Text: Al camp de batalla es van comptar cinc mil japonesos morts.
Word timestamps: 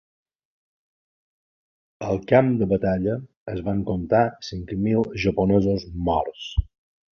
Al 2.07 2.17
camp 2.31 2.49
de 2.63 2.69
batalla 2.71 3.19
es 3.55 3.63
van 3.69 3.85
comptar 3.93 4.25
cinc 4.49 4.75
mil 4.89 5.07
japonesos 5.27 5.89
morts. 6.11 6.51